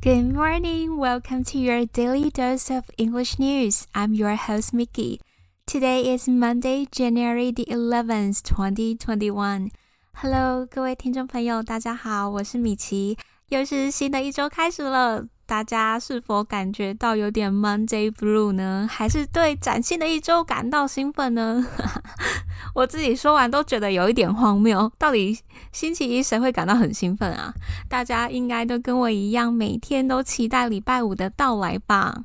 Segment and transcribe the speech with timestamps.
[0.00, 0.97] Good morning.
[0.97, 3.85] Welcome to your daily dose of English news.
[3.93, 5.19] I'm your host, Mickey.
[5.65, 9.71] Today is Monday, January the 11th, 2021.
[10.13, 13.17] Hello，各位听众朋友，大家好，我是米奇，
[13.49, 15.25] 又是新的一周开始了。
[15.51, 18.87] 大家是否感觉到有点 Monday Blue 呢？
[18.89, 21.67] 还是对崭新的一周感到兴奋呢？
[22.73, 24.89] 我自己说完都觉得有一点荒谬。
[24.97, 25.37] 到底
[25.73, 27.53] 星期一谁会感到很兴奋啊？
[27.89, 32.23] 大家应该都跟我一样，每天都期待礼拜五的到来吧。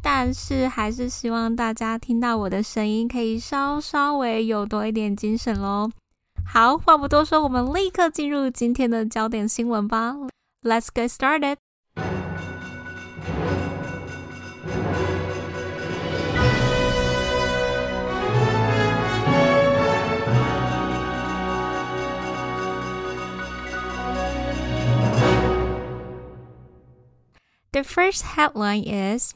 [0.00, 5.90] 但是还是希望大家听到我的声音，可以稍稍微有多一点精神喽。
[6.46, 10.14] 好，话不多说，我们立刻进入今天的焦点新闻吧。
[10.62, 11.56] Let's get started.
[27.76, 29.34] The first headline is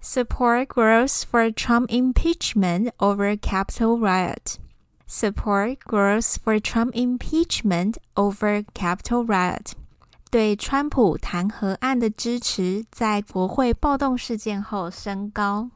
[0.00, 4.60] Support grows for Trump impeachment over Capitol riot.
[5.08, 9.74] Support grows for Trump impeachment over Capitol riot.
[10.30, 15.70] 对川普弹劾案的支持在国会暴动事件后升高。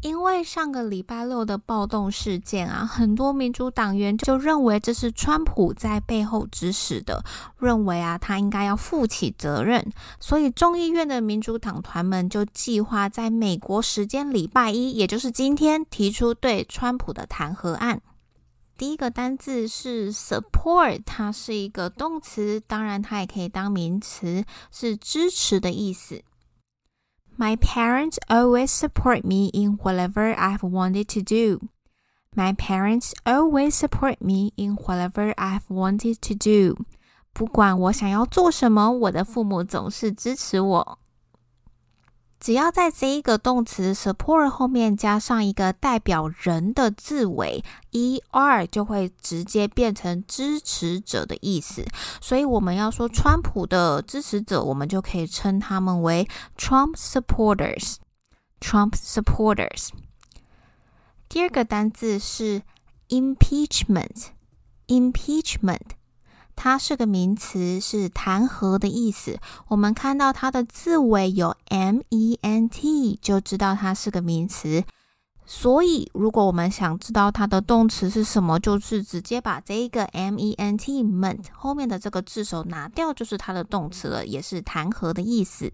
[0.00, 7.20] 因为上个礼拜六的暴动事件啊，很多民主党员就认为这是川普在背后指使的，
[7.58, 9.84] 认为啊他应该要负起责任，
[10.20, 18.00] 所以众议院的民主党团们就计划在美国时间礼拜一，也就是今天提出对川普的弹劾案。
[18.78, 26.22] 第一个单字是 support，它是一个动词，当然它也可以当名词，是支持的意思。
[27.36, 31.66] My parents always support me in whatever I've wanted to do.
[32.36, 36.84] My parents always support me in whatever I've wanted to do.
[37.32, 40.98] 不管我想要做什么，我的父母总是支持我。
[42.40, 51.84] 只要在这一个动词 support 后面加上一个代表人的字尾 er，就会直接变成支持者的意思。
[52.20, 57.96] 所以我们要说川普的支持者，我们就可以称他们为 Trump supporters。
[58.60, 59.88] Trump supporters。
[61.28, 62.62] 第二个单字是
[63.08, 64.28] impeachment。
[64.86, 65.97] impeachment。
[66.60, 69.38] 它是个名词，是弹劾的意思。
[69.68, 74.82] 我们看到它的字尾有 m e n t，就知道它是个名词。
[75.46, 85.72] 所以，如果我们想知道它的动词是什么，就是直接把这一个 m e n t ment 后面的这个字首拿掉，就是它的动词了，也是弹劾的意思。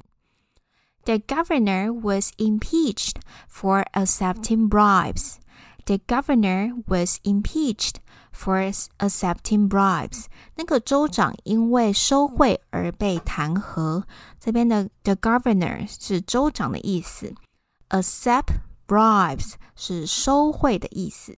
[1.07, 3.15] The governor was impeached
[3.51, 5.37] for accepting bribes.
[5.86, 7.96] The governor was impeached.
[8.32, 10.26] For accepting bribes，
[10.56, 14.04] 那个州长因为收贿而被弹劾。
[14.40, 17.34] 这边的 the governor 是州长的意思，
[17.90, 21.38] accept bribes 是收贿的意思。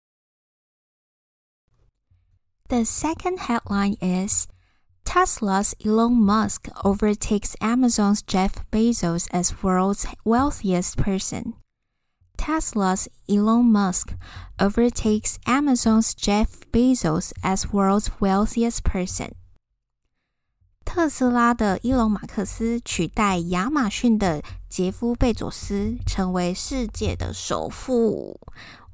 [2.68, 4.48] The second headline is
[5.04, 11.54] Tesla's Elon Musk overtakes Amazon's Jeff Bezos as world's wealthiest person.
[12.44, 14.14] Tesla's Elon Musk
[14.58, 19.32] overtakes Amazon's Jeff Bezos as world's wealthiest person.
[20.84, 28.40] 特斯拉的伊隆马克思取代亚马逊的杰夫贝佐斯，成为世界的首富。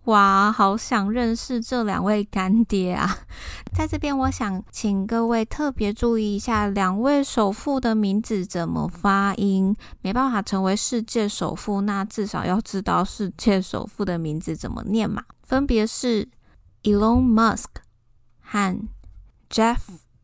[0.06, 3.20] 哇，好想认识这两位干爹啊！
[3.72, 9.76] 在这边，我想请各位特别注意一下，两位首富的名字怎么发音。
[10.02, 15.24] 没办法成为世界首富，那至少要知道世界首富的名字怎么念嘛？
[15.44, 16.28] 分别是
[16.82, 17.66] Elon Musk
[18.42, 18.88] 和
[19.52, 19.78] Jeff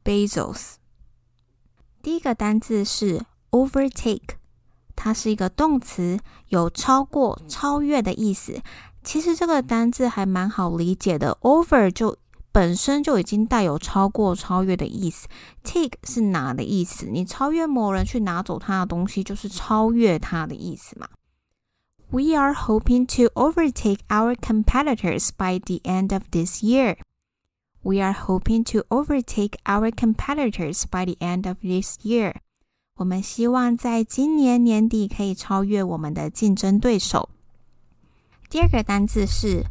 [0.04, 0.74] Bezos。
[2.02, 4.38] 第一个单字是 overtake，
[4.96, 8.59] 它是一个动词，有超过、超越的意思。
[9.06, 12.16] 其实这个单字还蛮好理解的，over 就
[12.53, 15.27] 本身就已经带有超过、超越的意思。
[15.65, 21.09] take 是拿的意思，你超越某人去拿走他的东西，就是超越他的意思嘛。
[22.10, 26.97] We are hoping to overtake our competitors by the end of this year.
[27.80, 32.34] We are hoping to overtake our competitors by the end of this year.
[32.97, 37.30] 我们希望在今年年底可以超越我们的竞争对手。
[38.49, 39.66] 第二个单字是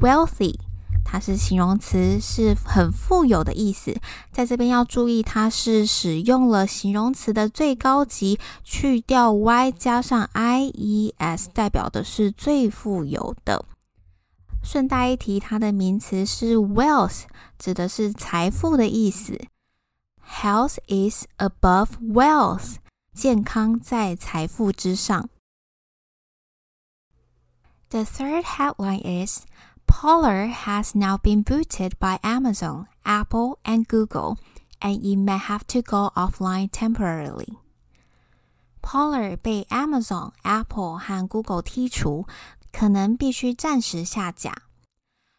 [0.00, 0.56] wealthy，
[1.04, 3.96] 它是形容词，是很富有的意思。
[4.32, 13.64] 在这边要注意，它是使用了形容词的最高级，去掉 y 加上 i e s，代表的是最富有的。
[14.64, 17.22] 顺带一提，它的名词是 wealth，
[17.56, 19.40] 指的是财富的意思。
[20.28, 22.76] Health is above wealth。
[23.14, 25.28] 健康在财富之上。
[27.90, 29.46] The third headline is
[29.86, 34.36] Parler has now been booted by Amazon, Apple, and Google,
[34.82, 37.56] and it may have to go offline temporarily.
[38.82, 42.26] Parler 被 Amazon、Apple 和 Google 剔除，
[42.70, 44.67] 可能必须暂时下架。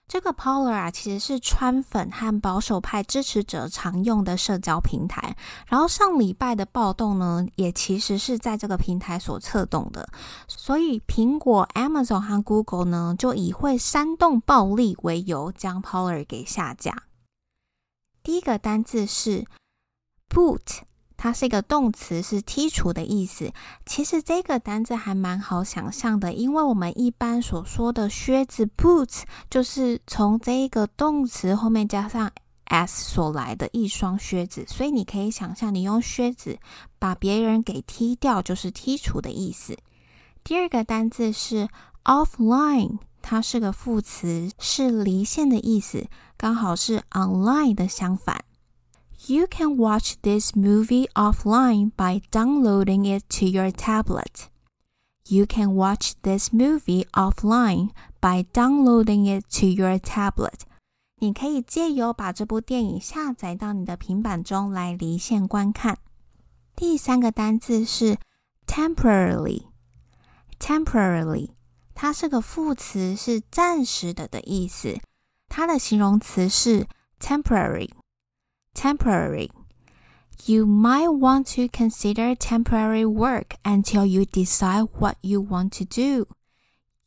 [0.10, 5.38] 这个 Polar 啊，其实是川粉和保守派支持者常用的社交平台。
[5.68, 10.10] 然后上礼拜的暴动呢，也其实是在这个平台所策动的。
[10.48, 17.04] 所以苹果、Amazon 和 Google 呢，就以会煽动暴力为由，将 Polar 给下架。
[18.24, 19.46] 第一个单字是
[20.28, 20.89] boot。
[21.22, 23.52] 它是一个动词，是剔除的意思。
[23.86, 32.32] 其实这个单字还蛮好想象的，因为我们一般所说的靴子 boots 就是从这一个动词后面加上
[32.64, 36.58] s 所来的一双靴子，所以你可以想象，你用靴子
[36.98, 39.78] 把别人给踢掉，就是剔除的意思。
[40.42, 41.68] 第二个单字是
[42.06, 46.08] offline，它是个副词，是离线的意思，
[46.38, 48.46] 刚好是 online 的相反。
[49.27, 54.49] You can watch this movie offline by downloading it to your tablet.
[55.27, 57.91] You can watch this movie offline
[58.21, 60.61] by downloading it to your tablet.
[61.17, 65.97] 你可以借由把这部电影下载到你的平板中来离线观看。
[66.77, 68.19] 第三个单字是
[68.67, 71.53] temporarily。temporarily，
[71.95, 75.01] 它是个副词，是暂时的的意思。
[75.49, 76.87] 它的形容词是
[77.19, 77.89] temporary。
[78.79, 79.51] temporary.
[80.47, 86.27] You might want to consider temporary work until you decide what you want to do.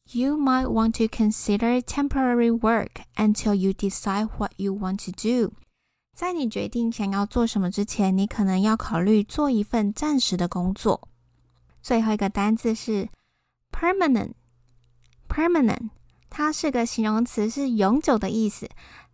[0.09, 5.51] You might want to consider temporary work until you decide what you want to do.
[6.13, 11.07] 在你决定想要做什么之前，你可能要考虑做一份暂时的工作。
[11.81, 13.09] 最后一个单字是
[13.71, 15.89] permanent。permanent
[16.29, 18.69] 它是个形容词，是永久的意思，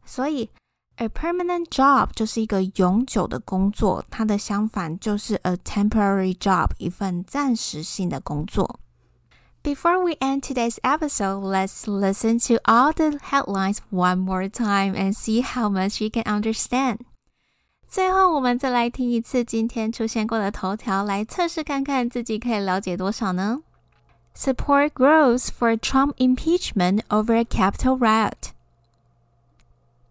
[0.05, 0.49] 所以
[0.97, 8.79] A permanent job 就是一个永久的工作，它的相反就是 a temporary job，一份暂时性的工作。
[9.63, 15.41] Before we end today's episode, let's listen to all the headlines one more time and see
[15.41, 16.99] how much you can understand.
[17.87, 23.61] 最后，我们再来听一次今天出现过的头条，来测试看看自己可以了解多少呢？
[24.35, 28.51] Support grows for Trump impeachment over Capitol riot.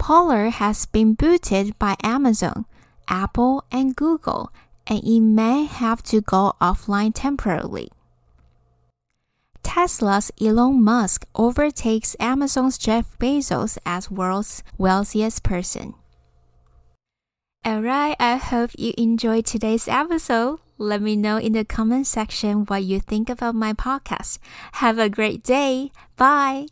[0.07, 2.65] Parler has been booted by Amazon,
[3.09, 4.53] Apple, and Google,
[4.87, 7.89] and it may have to go offline temporarily.
[9.63, 15.93] Tesla's Elon Musk overtakes Amazon's Jeff Bezos as world's wealthiest person.
[17.67, 20.61] Alright, I hope you enjoyed today's episode.
[20.77, 24.39] Let me know in the comment section what you think about my podcast.
[24.79, 25.91] Have a great day.
[26.15, 26.67] Bye.